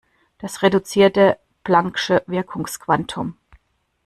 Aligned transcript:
Das 0.39 0.63
reduzierte 0.63 1.37
plancksche 1.63 2.23
Wirkungsquantum. 2.25 3.37